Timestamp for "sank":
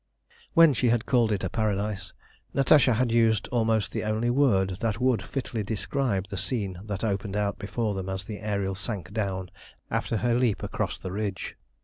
8.73-9.13